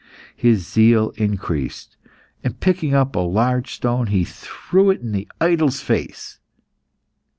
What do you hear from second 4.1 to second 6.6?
threw it in the idol's face.